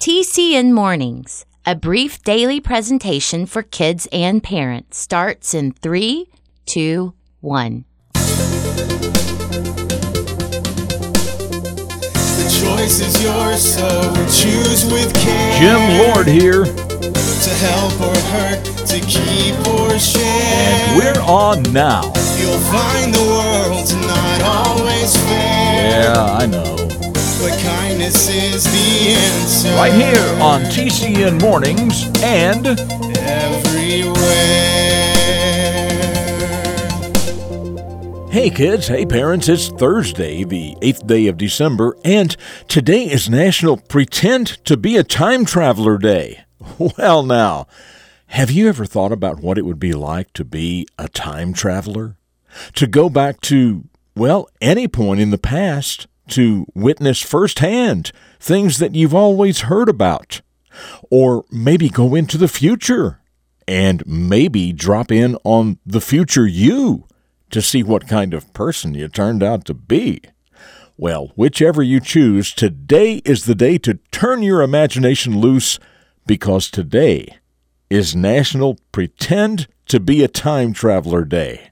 [0.00, 6.28] TCN Mornings, a brief daily presentation for kids and parents, starts in three,
[6.64, 7.84] two, one.
[8.12, 8.22] The
[12.62, 13.88] choice is yours, so
[14.30, 15.58] choose with care.
[15.58, 20.22] Jim Lord here, To help or hurt, to keep or share.
[20.22, 22.02] and we're on now.
[22.38, 26.02] You'll find the world's not always fair.
[26.04, 26.85] Yeah, I know.
[27.38, 29.68] But kindness is the answer.
[29.74, 34.16] Right here on TCN Mornings and Everywhere.
[38.30, 42.34] Hey kids, hey parents, it's Thursday, the 8th day of December, and
[42.68, 46.44] today is National Pretend to be a Time Traveler Day.
[46.78, 47.66] Well, now,
[48.28, 52.16] have you ever thought about what it would be like to be a time traveler?
[52.74, 58.94] To go back to, well, any point in the past to witness firsthand things that
[58.94, 60.40] you've always heard about?
[61.10, 63.20] Or maybe go into the future
[63.66, 67.06] and maybe drop in on the future you
[67.50, 70.20] to see what kind of person you turned out to be.
[70.96, 75.78] Well, whichever you choose, today is the day to turn your imagination loose
[76.26, 77.38] because today
[77.90, 81.70] is National Pretend to be a Time Traveler Day.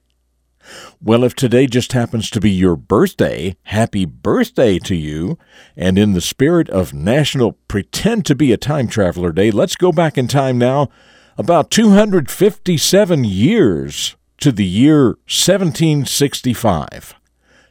[1.00, 5.38] Well, if today just happens to be your birthday, happy birthday to you.
[5.76, 9.92] And in the spirit of National Pretend to be a Time Traveler Day, let's go
[9.92, 10.88] back in time now
[11.36, 17.14] about 257 years to the year 1765.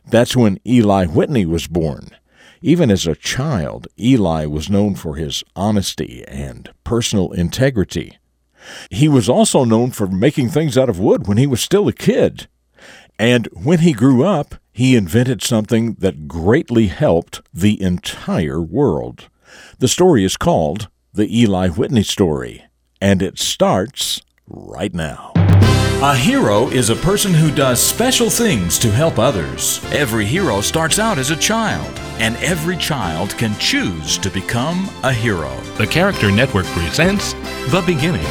[0.05, 2.09] That's when Eli Whitney was born.
[2.61, 8.17] Even as a child, Eli was known for his honesty and personal integrity.
[8.89, 11.93] He was also known for making things out of wood when he was still a
[11.93, 12.47] kid.
[13.19, 19.29] And when he grew up, he invented something that greatly helped the entire world.
[19.79, 22.65] The story is called The Eli Whitney Story,
[22.99, 25.31] and it starts right now.
[26.03, 29.79] A hero is a person who does special things to help others.
[29.93, 35.13] Every hero starts out as a child, and every child can choose to become a
[35.13, 35.55] hero.
[35.77, 37.33] The Character Network presents
[37.71, 38.25] The Beginning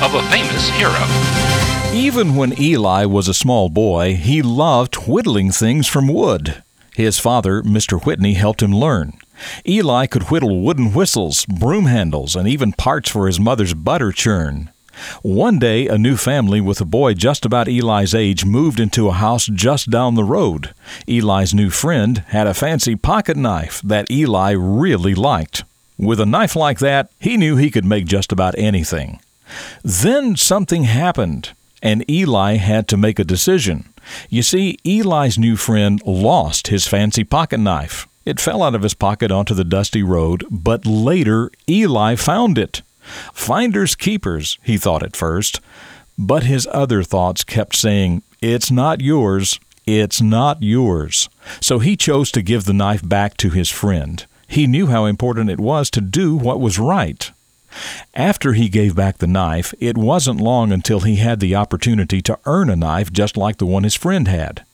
[0.00, 1.57] of a Famous Hero.
[1.98, 6.62] Even when Eli was a small boy, he loved whittling things from wood.
[6.94, 8.00] His father, Mr.
[8.00, 9.14] Whitney, helped him learn.
[9.66, 14.70] Eli could whittle wooden whistles, broom handles, and even parts for his mother's butter churn.
[15.22, 19.14] One day, a new family with a boy just about Eli's age moved into a
[19.14, 20.72] house just down the road.
[21.08, 25.64] Eli's new friend had a fancy pocket knife that Eli really liked.
[25.98, 29.18] With a knife like that, he knew he could make just about anything.
[29.82, 33.92] Then something happened, and Eli had to make a decision.
[34.28, 38.06] You see, Eli's new friend lost his fancy pocket knife.
[38.24, 42.82] It fell out of his pocket onto the dusty road, but later Eli found it.
[43.32, 45.60] Finders keepers, he thought at first.
[46.18, 51.28] But his other thoughts kept saying, It's not yours, it's not yours.
[51.60, 54.26] So he chose to give the knife back to his friend.
[54.46, 57.30] He knew how important it was to do what was right.
[58.14, 62.38] After he gave back the knife, it wasn't long until he had the opportunity to
[62.46, 64.64] earn a knife just like the one his friend had.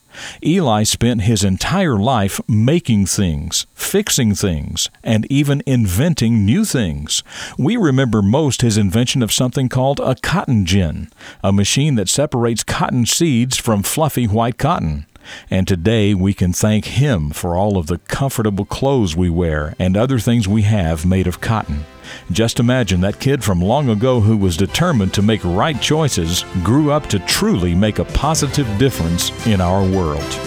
[0.43, 7.23] Eli spent his entire life making things, fixing things, and even inventing new things.
[7.57, 11.09] We remember most his invention of something called a cotton gin,
[11.43, 15.05] a machine that separates cotton seeds from fluffy white cotton.
[15.49, 19.95] And today we can thank him for all of the comfortable clothes we wear and
[19.95, 21.85] other things we have made of cotton.
[22.31, 26.91] Just imagine that kid from long ago who was determined to make right choices grew
[26.91, 30.39] up to truly make a positive difference in our world.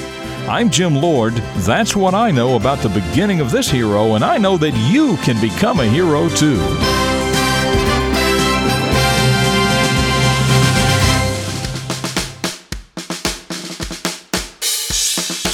[0.48, 1.34] I'm Jim Lord.
[1.66, 5.16] That's what I know about the beginning of this hero, and I know that you
[5.18, 7.07] can become a hero too.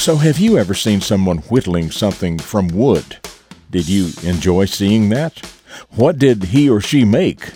[0.05, 3.17] So, have you ever seen someone whittling something from wood?
[3.71, 5.39] Did you enjoy seeing that?
[5.95, 7.53] What did he or she make?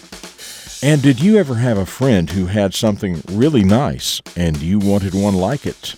[0.81, 5.13] And did you ever have a friend who had something really nice and you wanted
[5.13, 5.94] one like it?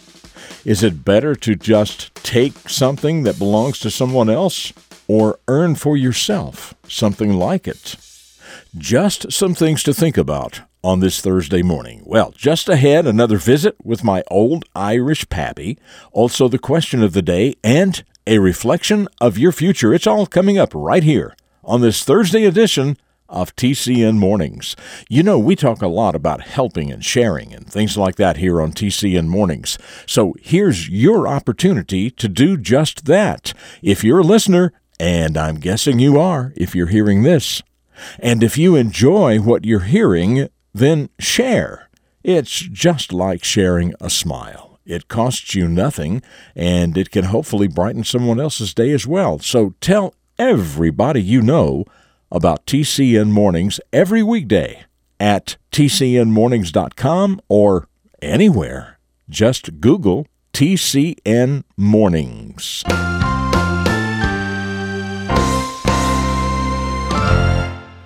[0.66, 4.74] Is it better to just take something that belongs to someone else
[5.08, 7.96] or earn for yourself something like it?
[8.78, 12.02] Just some things to think about on this Thursday morning.
[12.06, 15.78] Well, just ahead, another visit with my old Irish pappy,
[16.12, 19.94] also the question of the day, and a reflection of your future.
[19.94, 22.98] It's all coming up right here on this Thursday edition
[23.30, 24.76] of TCN Mornings.
[25.08, 28.62] You know, we talk a lot about helping and sharing and things like that here
[28.62, 29.78] on TCN Mornings.
[30.06, 33.54] So here's your opportunity to do just that.
[33.82, 37.64] If you're a listener And I'm guessing you are if you're hearing this.
[38.20, 41.90] And if you enjoy what you're hearing, then share.
[42.24, 44.80] It's just like sharing a smile.
[44.86, 46.22] It costs you nothing,
[46.56, 49.40] and it can hopefully brighten someone else's day as well.
[49.40, 51.86] So tell everybody you know
[52.32, 54.86] about TCN Mornings every weekday
[55.20, 57.88] at tcnmornings.com or
[58.22, 59.00] anywhere.
[59.30, 62.84] Just Google TCN Mornings.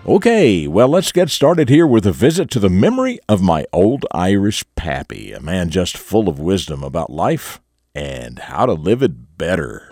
[0.07, 4.06] Okay, well, let's get started here with a visit to the memory of my old
[4.12, 7.60] Irish pappy, a man just full of wisdom about life
[7.96, 9.88] and how to live it better.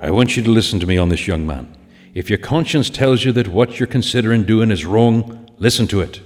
[0.00, 1.76] I want you to listen to me on this, young man.
[2.14, 6.20] If your conscience tells you that what you're considering doing is wrong, listen to it.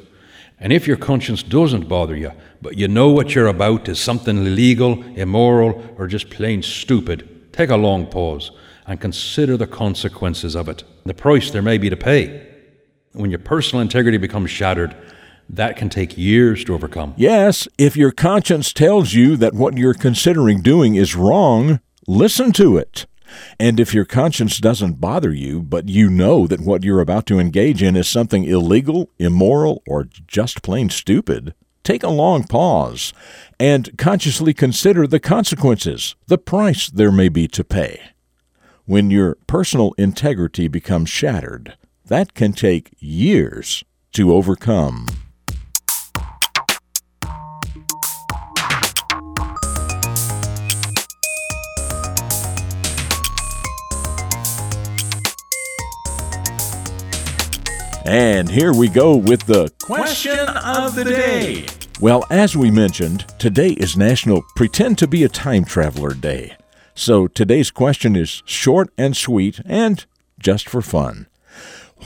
[0.60, 4.36] And if your conscience doesn't bother you, but you know what you're about is something
[4.36, 8.50] illegal, immoral, or just plain stupid, take a long pause
[8.86, 12.46] and consider the consequences of it, the price there may be to pay.
[13.12, 14.96] When your personal integrity becomes shattered,
[15.48, 17.14] that can take years to overcome.
[17.16, 22.76] Yes, if your conscience tells you that what you're considering doing is wrong, listen to
[22.76, 23.06] it.
[23.58, 27.38] And if your conscience doesn't bother you, but you know that what you're about to
[27.38, 33.12] engage in is something illegal, immoral, or just plain stupid, take a long pause
[33.62, 38.00] and consciously consider the consequences, the price there may be to pay.
[38.86, 41.76] When your personal integrity becomes shattered,
[42.06, 45.06] that can take years to overcome.
[58.04, 61.66] And here we go with the question of the day.
[62.02, 66.56] Well, as we mentioned, today is National Pretend to be a Time Traveler Day.
[66.96, 70.04] So today's question is short and sweet and
[70.36, 71.28] just for fun.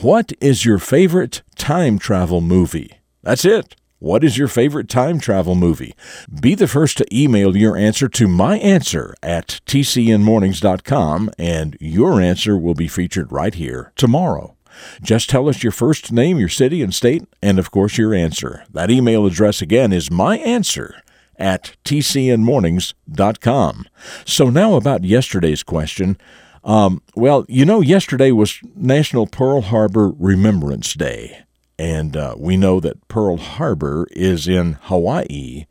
[0.01, 2.99] What is your favorite time travel movie?
[3.23, 3.75] That's it.
[3.97, 5.95] What is your favorite time travel movie?
[6.41, 12.55] Be the first to email your answer to my answer at tcnmornings.com, and your answer
[12.55, 14.56] will be featured right here tomorrow.
[15.01, 18.65] Just tell us your first name, your city and state, and of course your answer.
[18.71, 21.01] That email address again is my answer
[21.37, 23.85] at tcnmornings.com.
[24.25, 26.17] So now about yesterday's question.
[26.63, 31.43] Um, well, you know, yesterday was National Pearl Harbor Remembrance Day,
[31.79, 35.65] and uh, we know that Pearl Harbor is in Hawaii.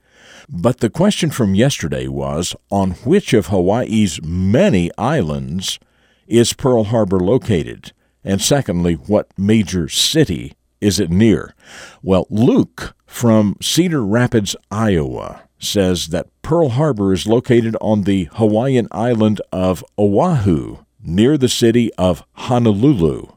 [0.49, 5.81] But the question from yesterday was on which of Hawaii's many islands
[6.29, 7.93] is Pearl Harbor located?
[8.27, 11.55] And secondly, what major city is it near?
[12.03, 18.89] Well, Luke from Cedar Rapids, Iowa, says that Pearl Harbor is located on the Hawaiian
[18.91, 23.29] island of Oahu, near the city of Honolulu.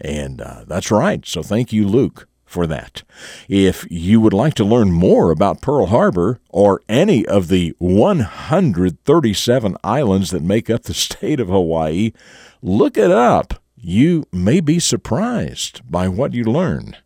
[0.00, 1.24] And uh, that's right.
[1.26, 3.02] So thank you, Luke, for that.
[3.46, 9.76] If you would like to learn more about Pearl Harbor or any of the 137
[9.84, 12.12] islands that make up the state of Hawaii,
[12.62, 13.59] look it up.
[13.82, 16.98] You may be surprised by what you learn.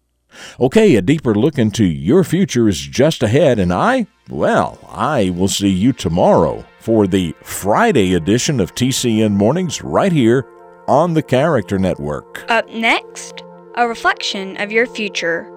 [0.58, 5.46] Okay, a deeper look into your future is just ahead, and I, well, I will
[5.46, 10.48] see you tomorrow for the Friday edition of TCN Mornings right here
[10.88, 12.44] on the Character Network.
[12.48, 13.44] Up next,
[13.76, 15.48] a reflection of your future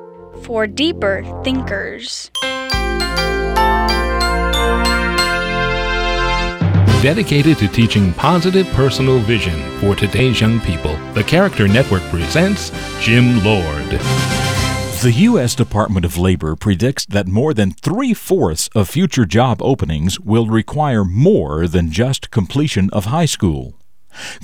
[0.43, 2.29] for deeper thinkers.
[7.03, 13.43] Dedicated to teaching positive personal vision for today's young people, the Character Network presents Jim
[13.43, 13.89] Lord.
[15.03, 15.53] The U.S.
[15.53, 21.05] Department of Labor predicts that more than three fourths of future job openings will require
[21.05, 23.75] more than just completion of high school.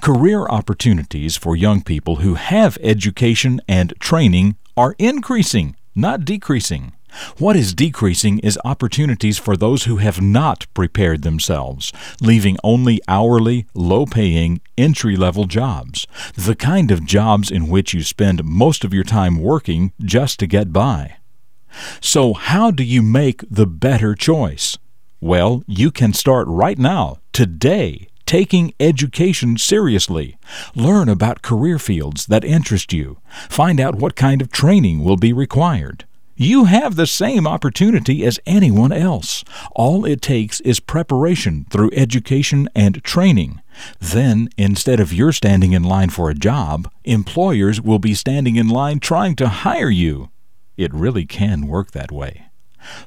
[0.03, 6.93] Career opportunities for young people who have education and training are increasing, not decreasing.
[7.37, 13.67] What is decreasing is opportunities for those who have not prepared themselves, leaving only hourly,
[13.73, 18.93] low paying, entry level jobs, the kind of jobs in which you spend most of
[18.93, 21.17] your time working just to get by.
[22.01, 24.77] So, how do you make the better choice?
[25.19, 30.37] Well, you can start right now, today, taking education seriously.
[30.75, 33.19] Learn about career fields that interest you.
[33.49, 36.05] Find out what kind of training will be required.
[36.35, 39.43] You have the same opportunity as anyone else.
[39.73, 43.61] All it takes is preparation through education and training.
[43.99, 48.67] Then, instead of your standing in line for a job, employers will be standing in
[48.67, 50.31] line trying to hire you.
[50.75, 52.47] It really can work that way.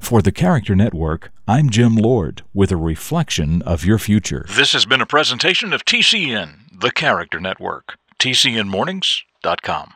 [0.00, 4.46] For the Character Network, I'm Jim Lord with a reflection of your future.
[4.48, 7.96] This has been a presentation of TCN, the Character Network.
[8.20, 9.94] TCNMornings.com.